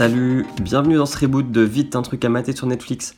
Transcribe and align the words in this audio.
Salut, 0.00 0.46
bienvenue 0.62 0.96
dans 0.96 1.04
ce 1.04 1.18
reboot 1.18 1.52
de 1.52 1.60
Vite 1.60 1.94
un 1.94 2.00
truc 2.00 2.24
à 2.24 2.30
mater 2.30 2.56
sur 2.56 2.66
Netflix, 2.66 3.16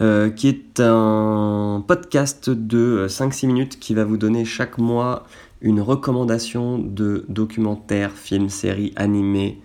euh, 0.00 0.30
qui 0.30 0.46
est 0.46 0.78
un 0.78 1.82
podcast 1.84 2.48
de 2.48 3.08
5-6 3.08 3.48
minutes 3.48 3.80
qui 3.80 3.92
va 3.92 4.04
vous 4.04 4.16
donner 4.16 4.44
chaque 4.44 4.78
mois 4.78 5.24
une 5.62 5.80
recommandation 5.80 6.78
de 6.78 7.24
documentaires, 7.28 8.12
films, 8.12 8.50
séries, 8.50 8.92
animés, 8.94 9.60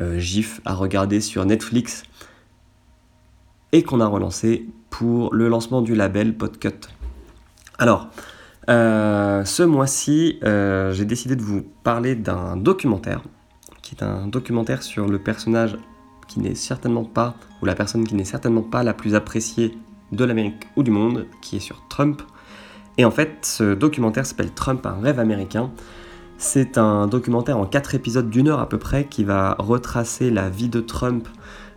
euh, 0.00 0.18
gifs 0.18 0.60
à 0.66 0.74
regarder 0.74 1.22
sur 1.22 1.46
Netflix 1.46 2.02
et 3.72 3.82
qu'on 3.82 4.00
a 4.00 4.06
relancé 4.06 4.66
pour 4.90 5.34
le 5.34 5.48
lancement 5.48 5.80
du 5.80 5.94
label 5.94 6.36
Podcut. 6.36 6.90
Alors, 7.78 8.08
euh, 8.68 9.46
ce 9.46 9.62
mois-ci, 9.62 10.40
j'ai 10.42 11.06
décidé 11.06 11.36
de 11.36 11.42
vous 11.42 11.62
parler 11.84 12.16
d'un 12.16 12.58
documentaire 12.58 13.22
qui 13.80 13.94
est 13.94 14.04
un 14.04 14.26
documentaire 14.26 14.82
sur 14.82 15.08
le 15.08 15.18
personnage 15.18 15.78
qui 16.26 16.40
n'est 16.40 16.54
certainement 16.54 17.04
pas, 17.04 17.34
ou 17.60 17.66
la 17.66 17.74
personne 17.74 18.06
qui 18.06 18.14
n'est 18.14 18.24
certainement 18.24 18.62
pas 18.62 18.82
la 18.82 18.94
plus 18.94 19.14
appréciée 19.14 19.76
de 20.12 20.24
l'Amérique 20.24 20.68
ou 20.76 20.82
du 20.82 20.90
monde, 20.90 21.26
qui 21.40 21.56
est 21.56 21.60
sur 21.60 21.86
Trump. 21.88 22.22
Et 22.98 23.04
en 23.04 23.10
fait, 23.10 23.38
ce 23.42 23.74
documentaire 23.74 24.26
s'appelle 24.26 24.52
Trump, 24.52 24.84
un 24.86 25.00
rêve 25.00 25.18
américain. 25.18 25.70
C'est 26.36 26.76
un 26.76 27.06
documentaire 27.06 27.58
en 27.58 27.66
4 27.66 27.94
épisodes 27.94 28.28
d'une 28.28 28.48
heure 28.48 28.60
à 28.60 28.68
peu 28.68 28.78
près 28.78 29.06
qui 29.06 29.24
va 29.24 29.54
retracer 29.58 30.30
la 30.30 30.50
vie 30.50 30.68
de 30.68 30.80
Trump 30.80 31.28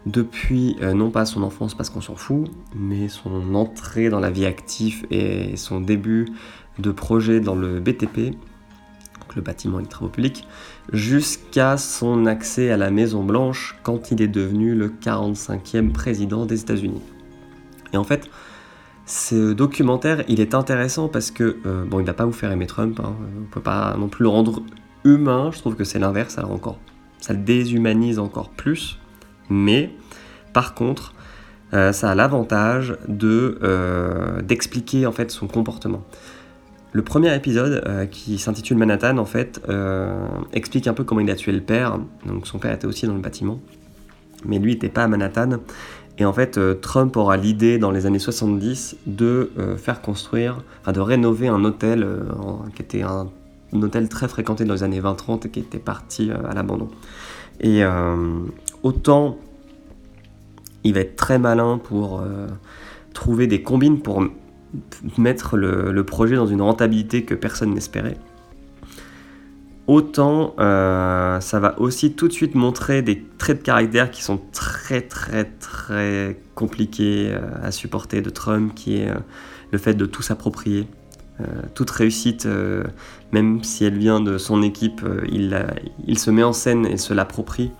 depuis, 0.05 0.75
euh, 0.81 0.93
non 0.93 1.09
pas 1.09 1.25
son 1.25 1.43
enfance 1.43 1.73
parce 1.73 1.89
qu'on 1.89 2.01
s'en 2.01 2.15
fout, 2.15 2.49
mais 2.75 3.07
son 3.07 3.55
entrée 3.55 4.09
dans 4.09 4.19
la 4.19 4.29
vie 4.29 4.45
active 4.45 5.05
et 5.09 5.55
son 5.55 5.81
début 5.81 6.27
de 6.79 6.91
projet 6.91 7.39
dans 7.39 7.55
le 7.55 7.79
BTP, 7.79 8.35
le 9.35 9.41
bâtiment 9.41 9.79
et 9.79 9.83
les 9.83 9.87
travaux 9.87 10.09
publics, 10.09 10.47
jusqu'à 10.91 11.77
son 11.77 12.25
accès 12.25 12.71
à 12.71 12.77
la 12.77 12.91
Maison 12.91 13.23
Blanche 13.23 13.75
quand 13.83 14.11
il 14.11 14.21
est 14.21 14.27
devenu 14.27 14.75
le 14.75 14.89
45e 14.89 15.91
président 15.91 16.45
des 16.45 16.61
États-Unis. 16.61 17.01
Et 17.93 17.97
en 17.97 18.03
fait, 18.03 18.29
ce 19.05 19.53
documentaire, 19.53 20.23
il 20.27 20.39
est 20.39 20.55
intéressant 20.55 21.07
parce 21.07 21.31
que, 21.31 21.57
euh, 21.65 21.85
bon, 21.85 21.99
il 21.99 22.05
va 22.05 22.13
pas 22.13 22.25
vous 22.25 22.33
faire 22.33 22.51
aimer 22.51 22.67
Trump, 22.67 22.99
hein, 22.99 23.15
on 23.37 23.41
ne 23.41 23.45
peut 23.45 23.61
pas 23.61 23.95
non 23.97 24.07
plus 24.07 24.23
le 24.23 24.29
rendre 24.29 24.63
humain, 25.03 25.51
je 25.53 25.59
trouve 25.59 25.75
que 25.75 25.83
c'est 25.83 25.99
l'inverse, 25.99 26.37
alors 26.37 26.51
encore, 26.51 26.79
ça 27.19 27.33
le 27.33 27.39
déshumanise 27.39 28.17
encore 28.17 28.49
plus, 28.49 28.99
mais 29.49 29.91
par 30.53 30.73
contre, 30.73 31.13
euh, 31.73 31.91
ça 31.91 32.11
a 32.11 32.15
l'avantage 32.15 32.97
de 33.07 33.59
euh, 33.63 34.41
d'expliquer 34.41 35.05
en 35.05 35.11
fait 35.11 35.31
son 35.31 35.47
comportement. 35.47 36.03
Le 36.95 37.01
premier 37.01 37.35
épisode, 37.35 37.83
euh, 37.87 38.05
qui 38.05 38.37
s'intitule 38.37 38.77
Manhattan, 38.77 39.17
en 39.17 39.25
fait, 39.25 39.61
euh, 39.67 40.25
explique 40.53 40.87
un 40.87 40.93
peu 40.93 41.03
comment 41.03 41.19
il 41.19 41.29
a 41.29 41.35
tué 41.35 41.51
le 41.51 41.59
père. 41.59 41.99
Donc 42.25 42.47
son 42.47 42.57
père 42.57 42.71
était 42.71 42.87
aussi 42.87 43.05
dans 43.05 43.15
le 43.15 43.19
bâtiment, 43.19 43.59
mais 44.45 44.59
lui 44.59 44.71
n'était 44.71 44.87
pas 44.87 45.03
à 45.03 45.07
Manhattan. 45.09 45.57
Et 46.19 46.23
en 46.23 46.31
fait, 46.31 46.57
euh, 46.57 46.73
Trump 46.73 47.17
aura 47.17 47.35
l'idée 47.35 47.79
dans 47.79 47.91
les 47.91 48.05
années 48.05 48.17
70 48.17 48.95
de 49.07 49.51
faire 49.75 50.01
construire, 50.01 50.63
enfin 50.79 50.93
de 50.93 51.01
rénover 51.01 51.49
un 51.49 51.65
hôtel 51.65 52.07
qui 52.77 52.81
était 52.81 53.01
un, 53.01 53.27
hôtel 53.73 54.07
très 54.07 54.29
fréquenté 54.29 54.63
dans 54.63 54.75
les 54.75 54.83
années 54.83 55.01
20-30 55.01 55.47
et 55.47 55.49
qui 55.49 55.59
était 55.59 55.79
parti 55.79 56.31
à 56.31 56.53
l'abandon. 56.53 56.87
Et 57.59 57.83
autant 58.83 59.37
il 60.85 60.93
va 60.93 61.01
être 61.01 61.17
très 61.17 61.39
malin 61.39 61.77
pour 61.77 62.23
trouver 63.13 63.47
des 63.47 63.61
combines 63.61 63.99
pour 63.99 64.23
mettre 65.17 65.57
le, 65.57 66.03
projet 66.03 66.35
dans 66.35 66.47
une 66.47 66.61
rentabilité 66.61 67.23
que 67.23 67.33
personne 67.33 67.73
n'espérait. 67.73 68.17
Autant 69.87 70.55
euh, 70.59 71.39
ça 71.41 71.59
va 71.59 71.79
aussi 71.79 72.13
tout 72.13 72.27
de 72.27 72.33
suite 72.33 72.55
montrer 72.55 73.03
des 73.03 73.23
traits 73.37 73.59
de 73.59 73.63
caractère 73.63 74.09
qui 74.09 74.23
sont 74.23 74.41
très 74.51 75.01
très 75.01 75.43
très 75.45 76.39
compliqués 76.55 77.29
euh, 77.29 77.39
à 77.61 77.71
supporter 77.71 78.21
de 78.23 78.31
Trump, 78.31 78.73
qui 78.73 78.97
est 78.97 79.09
euh, 79.09 79.15
le 79.71 79.77
fait 79.77 79.93
de 79.93 80.05
tout 80.05 80.23
s'approprier. 80.23 80.87
toute 81.73 81.91
réussite, 81.91 82.47
même 83.33 83.61
si 83.61 83.83
elle 83.83 83.97
vient 83.97 84.21
de 84.21 84.37
son 84.37 84.61
équipe, 84.61 85.01
il, 85.27 86.17
se 86.17 86.31
met 86.31 86.43
en 86.43 86.53
scène 86.53 86.85
et 86.85 86.95
se 86.95 87.13
l'approprie. 87.13 87.71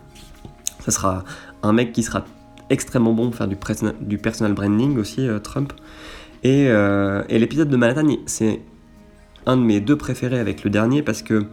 Ça 0.82 0.92
sera 0.92 1.24
un 1.64 1.72
mec 1.72 1.94
qui 1.94 2.04
sera 2.04 2.26
extrêmement 2.70 3.14
bon 3.14 3.30
pour 3.30 3.36
faire 3.36 3.48
du 3.48 4.18
personal 4.18 4.54
branding 4.54 4.98
aussi, 4.98 5.30
Trump. 5.42 5.72
Euh, 6.46 7.24
et, 7.30 7.40
l'épisode 7.40 7.70
de 7.70 7.78
Manhattan, 7.78 8.08
c'est 8.26 8.62
un 9.46 9.58
de 9.58 9.62
mes 9.62 9.80
deux 9.80 9.98
préférés 9.98 10.40
avec 10.40 10.64
le 10.64 10.70
dernier 10.70 11.02
parce 11.02 11.22
que 11.22 11.46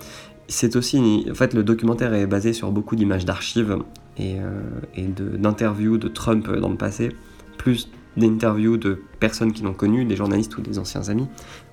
c'est 0.48 0.76
aussi. 0.76 1.26
En 1.30 1.34
fait, 1.34 1.54
le 1.54 1.62
documentaire 1.62 2.14
est 2.14 2.26
basé 2.26 2.52
sur 2.52 2.70
beaucoup 2.70 2.96
d'images 2.96 3.24
d'archives 3.24 3.78
et, 4.18 4.36
euh, 4.38 5.08
d'interviews 5.38 5.98
de 5.98 6.08
Trump 6.08 6.50
dans 6.50 6.70
le 6.70 6.76
passé, 6.76 7.10
plus 7.58 7.90
d'interviews 8.16 8.76
de 8.76 9.02
personnes 9.20 9.52
qui 9.52 9.62
l'ont 9.62 9.72
connu, 9.72 10.04
des 10.04 10.16
journalistes 10.16 10.56
ou 10.58 10.60
des 10.60 10.78
anciens 10.78 11.08
amis, 11.08 11.28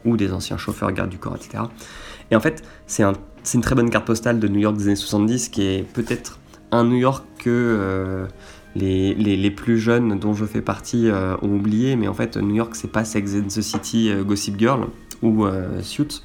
ou 0.05 0.15
des 0.15 0.31
anciens 0.31 0.57
chauffeurs, 0.57 0.91
gardes 0.93 1.09
du 1.09 1.17
corps, 1.17 1.35
etc. 1.35 1.63
Et 2.31 2.35
en 2.35 2.39
fait, 2.39 2.63
c'est 2.85 3.03
une 3.03 3.61
très 3.61 3.75
bonne 3.75 3.89
carte 3.89 4.05
postale 4.05 4.39
de 4.39 4.47
New 4.47 4.59
York 4.59 4.77
des 4.77 4.87
années 4.87 4.95
70 4.95 5.49
qui 5.49 5.63
est 5.63 5.83
peut-être 5.83 6.39
un 6.71 6.83
New 6.85 6.97
York 6.97 7.25
que. 7.39 7.49
Euh, 7.49 8.27
les, 8.75 9.51
plus 9.51 9.79
jeunes 9.79 10.19
dont 10.19 10.33
je 10.33 10.45
fais 10.45 10.61
partie 10.61 11.09
euh, 11.09 11.35
ont 11.41 11.55
oublié, 11.55 11.95
mais 11.95 12.07
en 12.07 12.13
fait, 12.13 12.37
New 12.37 12.55
York, 12.55 12.75
c'est 12.75 12.91
pas 12.91 13.03
Sex 13.03 13.35
and 13.35 13.47
the 13.47 13.61
City, 13.61 14.09
euh, 14.09 14.23
Gossip 14.23 14.57
Girl 14.59 14.87
ou 15.21 15.45
euh, 15.45 15.81
Suits. 15.81 16.23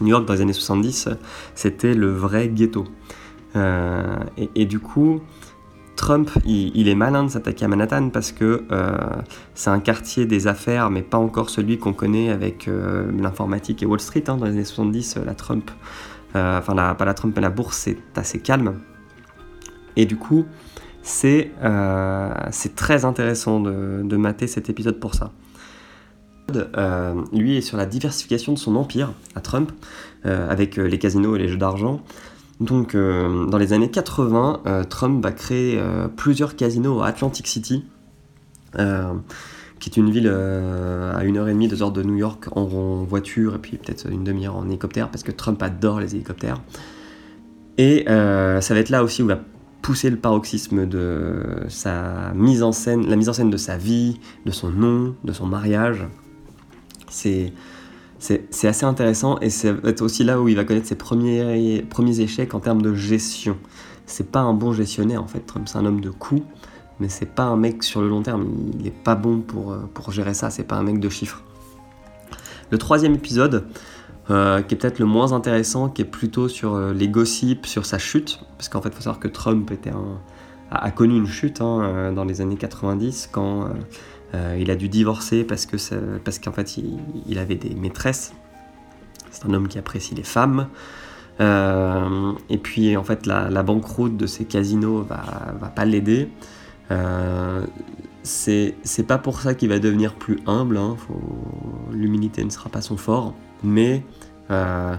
New 0.00 0.08
York, 0.08 0.26
dans 0.26 0.34
les 0.34 0.40
années 0.40 0.52
70, 0.52 1.10
c'était 1.54 1.94
le 1.94 2.10
vrai 2.10 2.48
ghetto. 2.48 2.84
Et, 4.54 4.64
du 4.64 4.78
coup, 4.78 5.20
Trump, 5.94 6.30
il, 6.46 6.88
est 6.88 6.94
malin 6.94 7.24
de 7.24 7.28
s'attaquer 7.28 7.66
à 7.66 7.68
Manhattan 7.68 8.08
parce 8.08 8.32
que 8.32 8.64
c'est 9.54 9.68
un 9.68 9.80
quartier 9.80 10.24
des 10.24 10.46
affaires, 10.46 10.88
mais 10.88 11.02
pas 11.02 11.18
encore 11.18 11.50
celui 11.50 11.76
qu'on 11.76 11.92
connaît 11.92 12.30
avec 12.30 12.66
l'informatique 12.66 13.82
et 13.82 13.86
Wall 13.86 14.00
Street. 14.00 14.24
Hein. 14.28 14.38
Dans 14.38 14.46
les 14.46 14.52
années 14.52 14.64
70, 14.64 15.18
la 15.26 15.34
Trump, 15.34 15.70
enfin 16.34 16.94
pas 16.94 17.04
la 17.04 17.12
Trump, 17.12 17.34
mais 17.36 17.42
la 17.42 17.50
bourse, 17.50 17.76
c'est 17.76 17.98
assez 18.16 18.38
calme. 18.38 18.80
Et 19.96 20.06
du 20.06 20.16
coup, 20.16 20.46
euh, 21.04 22.34
c'est 22.50 22.74
très 22.76 23.04
intéressant 23.04 23.60
de, 23.60 24.16
mater 24.16 24.46
cet 24.46 24.68
épisode 24.70 24.98
pour 24.98 25.14
ça. 25.14 25.32
Euh, 26.76 27.14
lui 27.32 27.56
est 27.56 27.60
sur 27.60 27.76
la 27.76 27.86
diversification 27.86 28.52
de 28.52 28.58
son 28.58 28.74
empire 28.74 29.12
à 29.36 29.40
Trump, 29.40 29.70
euh, 30.26 30.50
avec 30.50 30.76
les 30.76 30.98
casinos 30.98 31.36
et 31.36 31.38
les 31.38 31.48
jeux 31.48 31.56
d'argent. 31.56 32.02
Donc, 32.60 32.94
dans 32.94 33.56
les 33.56 33.72
années 33.72 33.90
80, 33.90 34.84
Trump 34.90 35.22
va 35.24 35.32
créer 35.32 35.82
plusieurs 36.16 36.56
casinos 36.56 37.00
à 37.00 37.06
Atlantic 37.06 37.46
City, 37.46 37.86
qui 38.74 39.88
est 39.88 39.96
une 39.96 40.10
ville 40.10 40.28
à 40.28 41.24
une 41.24 41.38
heure 41.38 41.48
et 41.48 41.54
demie, 41.54 41.68
deux 41.68 41.82
heures 41.82 41.90
de 41.90 42.02
New 42.02 42.16
York 42.16 42.48
en, 42.54 42.66
voiture, 43.04 43.54
et 43.54 43.58
puis 43.58 43.78
peut-être 43.78 44.10
une 44.10 44.24
demi-heure 44.24 44.56
en 44.56 44.66
hélicoptère, 44.66 45.08
parce 45.08 45.22
que 45.22 45.32
Trump 45.32 45.62
adore 45.62 46.00
les 46.00 46.14
hélicoptères. 46.14 46.60
Et 47.78 48.04
ça 48.06 48.74
va 48.74 48.78
être 48.78 48.90
là 48.90 49.02
aussi 49.04 49.22
où 49.22 49.26
va 49.26 49.38
pousser 49.82 50.10
le 50.10 50.16
paroxysme 50.16 50.86
de 50.86 51.64
sa 51.68 52.32
mise 52.34 52.62
en 52.62 52.72
scène, 52.72 53.06
la 53.08 53.16
mise 53.16 53.28
en 53.28 53.32
scène 53.32 53.50
de 53.50 53.56
sa 53.56 53.76
vie, 53.76 54.20
de 54.46 54.50
son 54.50 54.70
nom, 54.70 55.14
de 55.24 55.32
son 55.32 55.46
mariage. 55.46 56.06
C'est 57.08 57.52
c'est 58.18 58.68
assez 58.68 58.84
intéressant 58.84 59.38
et 59.40 59.48
c'est 59.48 60.02
aussi 60.02 60.24
là 60.24 60.38
où 60.38 60.48
il 60.48 60.54
va 60.54 60.64
connaître 60.64 60.86
ses 60.86 60.94
premiers, 60.94 61.80
premiers 61.88 62.20
échecs 62.20 62.52
en 62.52 62.60
termes 62.60 62.82
de 62.82 62.94
gestion. 62.94 63.56
C'est 64.04 64.30
pas 64.30 64.40
un 64.40 64.52
bon 64.52 64.74
gestionnaire 64.74 65.22
en 65.22 65.26
fait, 65.26 65.40
Trump 65.40 65.66
c'est 65.66 65.78
un 65.78 65.86
homme 65.86 66.02
de 66.02 66.10
coups, 66.10 66.42
mais 66.98 67.08
c'est 67.08 67.34
pas 67.34 67.44
un 67.44 67.56
mec 67.56 67.82
sur 67.82 68.02
le 68.02 68.10
long 68.10 68.20
terme, 68.20 68.46
il 68.78 68.86
est 68.86 68.90
pas 68.90 69.14
bon 69.14 69.40
pour, 69.40 69.74
pour 69.94 70.12
gérer 70.12 70.34
ça, 70.34 70.50
c'est 70.50 70.64
pas 70.64 70.76
un 70.76 70.82
mec 70.82 71.00
de 71.00 71.08
chiffres. 71.08 71.42
Le 72.70 72.76
troisième 72.76 73.14
épisode, 73.14 73.64
euh, 74.30 74.62
qui 74.62 74.74
est 74.74 74.78
peut-être 74.78 75.00
le 75.00 75.06
moins 75.06 75.32
intéressant, 75.32 75.88
qui 75.88 76.02
est 76.02 76.06
plutôt 76.06 76.48
sur 76.48 76.74
euh, 76.74 76.92
les 76.92 77.08
gossips, 77.08 77.66
sur 77.66 77.84
sa 77.84 77.98
chute, 77.98 78.38
parce 78.56 78.68
qu'en 78.68 78.80
fait, 78.80 78.90
il 78.90 78.94
faut 78.94 79.02
savoir 79.02 79.18
que 79.18 79.26
Trump 79.26 79.68
a, 80.70 80.90
connu 80.92 81.16
une 81.16 81.26
chute 81.26 81.60
hein, 81.60 81.80
euh, 81.82 82.12
dans 82.12 82.24
les 82.24 82.40
années 82.40 82.56
90 82.56 83.30
quand 83.32 83.68
il 84.56 84.70
a 84.70 84.76
dû 84.76 84.88
divorcer 84.88 85.42
parce 85.42 85.66
que 85.66 85.76
parce 86.18 86.38
qu'en 86.38 86.52
fait 86.52 86.76
il, 87.26 87.38
avait 87.40 87.56
des 87.56 87.74
maîtresses. 87.74 88.32
C'est 89.32 89.44
un 89.44 89.54
homme 89.54 89.66
qui 89.66 89.76
apprécie 89.76 90.14
les 90.14 90.22
femmes. 90.22 90.68
et 91.40 92.58
puis 92.58 92.96
en 92.96 93.02
fait 93.02 93.26
la, 93.26 93.62
banqueroute 93.64 94.16
de 94.16 94.26
ces 94.26 94.44
casinos 94.44 95.02
va, 95.02 95.24
va 95.60 95.66
pas 95.66 95.84
l'aider. 95.84 96.28
c'est 98.22 99.06
pas 99.08 99.18
pour 99.18 99.40
ça 99.40 99.54
qu'il 99.54 99.68
va 99.70 99.80
devenir 99.80 100.14
plus 100.14 100.38
humble. 100.46 100.76
Hein. 100.76 100.96
L'humilité 101.90 102.44
ne 102.44 102.50
sera 102.50 102.70
pas 102.70 102.82
son 102.82 102.96
fort 102.96 103.34
mais 103.62 104.02
euh, 104.50 104.94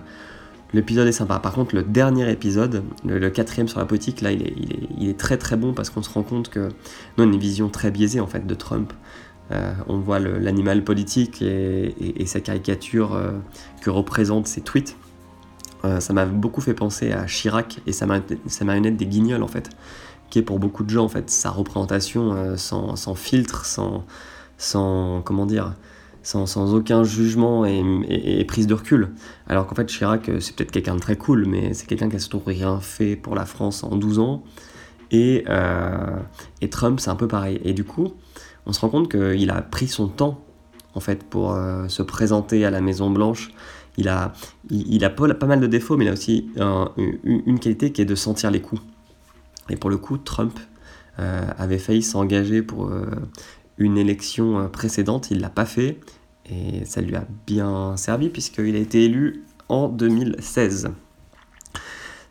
l'épisode 0.73 1.07
est 1.07 1.13
sympa. 1.13 1.39
Par 1.39 1.53
contre, 1.53 1.75
le 1.75 1.83
dernier 1.83 2.29
épisode, 2.31 2.83
le, 3.05 3.29
quatrième 3.29 3.67
sur 3.67 3.79
la 3.79 3.85
politique, 3.85 4.21
là, 4.21 4.31
il 4.31 5.09
est, 5.09 5.17
très 5.17 5.37
très 5.37 5.57
bon 5.57 5.73
parce 5.73 5.89
qu'on 5.89 6.01
se 6.01 6.09
rend 6.09 6.23
compte 6.23 6.49
que 6.49 6.69
nous, 7.17 7.23
on 7.23 7.31
une 7.31 7.39
vision 7.39 7.69
très 7.69 7.91
biaisée 7.91 8.19
en 8.19 8.27
fait 8.27 8.45
de 8.45 8.55
Trump. 8.55 8.93
Euh, 9.51 9.73
on 9.87 9.97
voit 9.99 10.19
l'animal 10.19 10.83
politique 10.83 11.41
et, 11.41 12.25
sa 12.25 12.39
caricature 12.39 13.13
euh, 13.13 13.31
que 13.81 13.89
représentent 13.89 14.47
ses 14.47 14.61
tweets. 14.61 14.95
ça 15.99 16.13
m'a 16.13 16.25
beaucoup 16.25 16.61
fait 16.61 16.75
penser 16.75 17.11
à 17.11 17.25
Chirac 17.25 17.81
et 17.85 17.91
sa, 17.91 18.05
marionnette 18.05 18.97
des 18.97 19.07
guignols 19.07 19.43
en 19.43 19.47
fait, 19.47 19.69
qu'est 20.29 20.43
pour 20.43 20.59
beaucoup 20.59 20.83
de 20.83 20.89
gens 20.89 21.03
en 21.03 21.09
fait 21.09 21.29
sa 21.29 21.49
représentation 21.49 22.55
sans, 22.55 22.95
sans, 22.95 23.15
filtre, 23.15 23.65
sans, 23.65 24.05
sans 24.57 25.21
comment 25.25 25.47
dire, 25.47 25.73
sans, 26.23 26.73
aucun 26.73 27.03
jugement 27.03 27.65
et, 27.65 28.45
prise 28.47 28.67
de 28.67 28.73
recul. 28.73 29.09
Alors 29.47 29.67
qu'en 29.67 29.75
fait 29.75 29.85
Chirac 29.85 30.29
c'est 30.39 30.55
peut-être 30.55 30.71
quelqu'un 30.71 30.95
de 30.95 30.99
très 30.99 31.15
cool, 31.15 31.45
mais 31.47 31.73
c'est 31.73 31.87
quelqu'un 31.87 32.09
qui 32.09 32.15
a 32.15 32.19
surtout 32.19 32.41
rien 32.45 32.79
fait 32.79 33.15
pour 33.15 33.35
la 33.35 33.45
France 33.45 33.83
en 33.83 33.95
12 33.95 34.19
ans. 34.19 34.43
Et, 35.11 35.45
et 36.61 36.69
Trump 36.69 36.99
c'est 36.99 37.09
un 37.09 37.15
peu 37.15 37.27
pareil. 37.27 37.59
Et 37.63 37.73
du 37.73 37.83
coup, 37.83 38.13
on 38.65 38.73
se 38.73 38.79
rend 38.79 38.89
compte 38.89 39.11
qu'il 39.11 39.49
a 39.49 39.61
pris 39.61 39.87
son 39.87 40.07
temps 40.07 40.43
en 40.93 40.99
fait 40.99 41.23
pour 41.23 41.57
se 41.87 42.03
présenter 42.03 42.65
à 42.65 42.71
la 42.71 42.81
Maison 42.81 43.09
Blanche 43.09 43.51
il 43.97 44.07
a, 44.07 44.33
il, 44.69 45.03
a 45.03 45.09
pas, 45.09 45.45
mal 45.45 45.59
de 45.59 45.67
défauts, 45.67 45.97
mais 45.97 46.05
il 46.05 46.09
a 46.09 46.13
aussi 46.13 46.49
une 47.23 47.59
qualité 47.59 47.91
qui 47.91 48.01
est 48.01 48.05
de 48.05 48.15
sentir 48.15 48.51
les 48.51 48.61
coups. 48.61 48.81
Et 49.69 49.75
pour 49.75 49.89
le 49.89 49.97
coup, 49.97 50.17
Trump 50.17 50.57
euh, 51.19 51.45
avait 51.57 51.77
failli 51.77 52.01
s'engager 52.01 52.61
pour 52.61 52.87
euh, 52.87 53.05
une 53.81 53.97
élection 53.97 54.59
euh, 54.59 54.67
précédente, 54.67 55.31
il 55.31 55.39
l'a 55.39 55.49
pas 55.49 55.65
fait, 55.65 55.99
et 56.49 56.85
ça 56.85 57.01
lui 57.01 57.15
a 57.15 57.25
bien 57.47 57.95
servi 57.97 58.29
puisqu'il 58.29 58.75
a 58.75 58.79
été 58.79 59.05
élu 59.05 59.43
en 59.69 59.87
2016. 59.87 60.91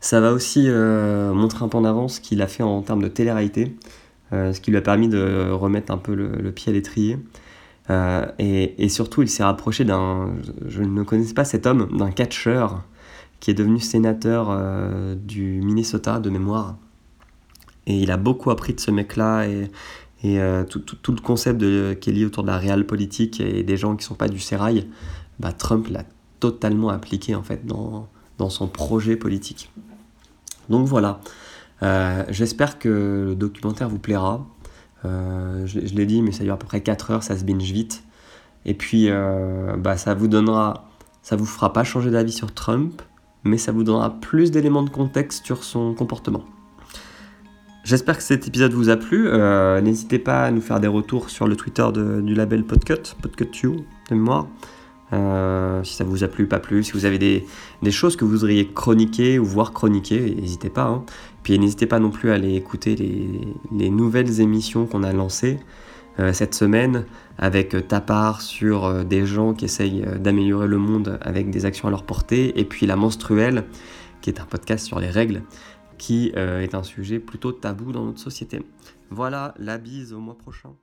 Ça 0.00 0.20
va 0.20 0.32
aussi 0.32 0.66
montrer 0.68 1.62
un 1.62 1.68
peu 1.68 1.76
en 1.76 1.84
avance 1.84 2.14
ce 2.14 2.20
qu'il 2.22 2.40
a 2.40 2.46
fait 2.46 2.62
en 2.62 2.80
termes 2.80 3.02
de 3.02 3.08
télé-réalité, 3.08 3.76
ce 4.32 4.58
qui 4.58 4.70
lui 4.70 4.78
a 4.78 4.80
permis 4.80 5.08
de 5.08 5.50
remettre 5.50 5.92
un 5.92 5.98
peu 5.98 6.14
le 6.14 6.52
pied 6.52 6.70
à 6.70 6.74
l'étrier. 6.74 7.18
Euh, 7.90 8.26
et, 8.38 8.88
surtout, 8.88 9.22
il 9.22 9.28
s'est 9.28 9.42
rapproché 9.42 9.84
d'un, 9.84 10.32
je 10.66 10.82
ne 10.82 11.02
connaissais 11.02 11.34
pas 11.34 11.44
cet 11.44 11.66
homme, 11.66 11.88
d'un 11.96 12.10
catcheur 12.10 12.84
qui 13.40 13.50
est 13.50 13.54
devenu 13.54 13.80
sénateur 13.80 14.48
euh, 14.50 15.14
du 15.14 15.60
Minnesota 15.62 16.20
de 16.20 16.30
mémoire. 16.30 16.76
Et 17.86 17.96
il 17.98 18.10
a 18.10 18.16
beaucoup 18.16 18.50
appris 18.50 18.74
de 18.74 18.80
ce 18.80 18.90
mec-là 18.90 19.46
et, 19.46 19.70
euh, 20.24 20.64
tout, 20.64 21.12
le 21.12 21.20
concept 21.20 21.58
de, 21.58 21.96
qui 21.98 22.10
est 22.10 22.12
lié 22.12 22.24
autour 22.24 22.42
de 22.42 22.48
la 22.48 22.58
réelle 22.58 22.86
politique 22.86 23.40
et 23.40 23.62
des 23.62 23.76
gens 23.76 23.96
qui 23.96 24.04
ne 24.04 24.08
sont 24.08 24.14
pas 24.14 24.28
du 24.28 24.38
sérail, 24.38 24.86
bah, 25.38 25.52
Trump 25.52 25.88
l'a 25.88 26.04
totalement 26.40 26.90
appliqué 26.90 27.34
en 27.34 27.42
fait 27.42 27.66
dans, 27.66 28.08
dans 28.38 28.50
son 28.50 28.68
projet 28.68 29.16
politique. 29.16 29.70
Donc 30.68 30.86
voilà, 30.86 31.20
j'espère 32.30 32.78
que 32.78 33.26
le 33.28 33.34
documentaire 33.34 33.88
vous 33.88 33.98
plaira. 33.98 34.46
Euh, 35.04 35.66
je, 35.66 35.78
l'ai 35.80 36.06
dit, 36.06 36.22
mais 36.22 36.32
ça 36.32 36.44
dure 36.44 36.54
à 36.54 36.58
peu 36.58 36.66
près 36.66 36.82
4 36.82 37.10
heures, 37.10 37.22
ça 37.22 37.36
se 37.36 37.44
binge 37.44 37.70
vite. 37.70 38.04
Et 38.64 38.74
puis, 38.74 39.06
euh, 39.08 39.76
bah, 39.76 39.96
ça 39.96 40.14
vous 40.14 40.28
donnera, 40.28 40.88
ça 41.22 41.36
vous 41.36 41.46
fera 41.46 41.72
pas 41.72 41.84
changer 41.84 42.10
d'avis 42.10 42.32
sur 42.32 42.52
Trump, 42.52 43.00
mais 43.44 43.58
ça 43.58 43.72
vous 43.72 43.84
donnera 43.84 44.20
plus 44.20 44.50
d'éléments 44.50 44.82
de 44.82 44.90
contexte 44.90 45.44
sur 45.44 45.64
son 45.64 45.94
comportement. 45.94 46.44
J'espère 47.82 48.18
que 48.18 48.22
cet 48.22 48.46
épisode 48.46 48.72
vous 48.72 48.90
a 48.90 48.96
plu. 48.96 49.26
Euh, 49.26 49.80
n'hésitez 49.80 50.18
pas 50.18 50.44
à 50.44 50.50
nous 50.50 50.60
faire 50.60 50.80
des 50.80 50.86
retours 50.86 51.30
sur 51.30 51.48
le 51.48 51.56
Twitter 51.56 51.86
du 52.22 52.34
label 52.34 52.64
Podcut, 52.64 53.14
PodcutU 53.22 53.68
de 54.10 54.14
mémoire. 54.14 54.48
Euh, 55.12 55.82
si 55.82 55.94
ça 55.94 56.04
vous 56.04 56.22
a 56.22 56.28
plu, 56.28 56.46
pas 56.46 56.60
plu, 56.60 56.84
si 56.84 56.92
vous 56.92 57.04
avez 57.04 57.18
des, 57.18 57.90
choses 57.90 58.16
que 58.16 58.24
vous 58.24 58.32
voudriez 58.32 58.68
chroniquer 58.68 59.38
ou 59.38 59.44
voir 59.44 59.72
chroniquer, 59.72 60.36
n'hésitez 60.36 60.68
pas. 60.68 60.84
Hein. 60.84 61.04
Puis 61.42 61.58
n'hésitez 61.58 61.86
pas 61.86 61.98
non 61.98 62.10
plus 62.10 62.30
à 62.30 62.34
aller 62.34 62.54
écouter 62.54 62.94
les, 62.96 63.90
nouvelles 63.90 64.40
émissions 64.40 64.86
qu'on 64.86 65.02
a 65.02 65.12
lancées 65.12 65.58
euh, 66.18 66.34
cette 66.34 66.54
semaine 66.54 67.06
avec 67.38 67.88
ta 67.88 68.00
part 68.00 68.42
sur 68.42 69.04
des 69.06 69.24
gens 69.24 69.54
qui 69.54 69.64
essayent 69.64 70.04
d'améliorer 70.18 70.68
le 70.68 70.76
monde 70.76 71.18
avec 71.22 71.50
des 71.50 71.64
actions 71.64 71.88
à 71.88 71.90
leur 71.90 72.04
portée, 72.04 72.60
et 72.60 72.64
puis 72.64 72.86
La 72.86 72.96
Menstruelle, 72.96 73.64
qui 74.20 74.28
est 74.28 74.38
un 74.38 74.44
podcast 74.44 74.86
sur 74.86 75.00
les 75.00 75.08
règles, 75.08 75.42
qui 76.00 76.32
est 76.34 76.74
un 76.74 76.82
sujet 76.82 77.20
plutôt 77.20 77.52
tabou 77.52 77.92
dans 77.92 78.04
notre 78.04 78.18
société. 78.18 78.62
Voilà, 79.10 79.54
la 79.58 79.76
bise 79.76 80.12
au 80.14 80.18
mois 80.18 80.38
prochain. 80.38 80.74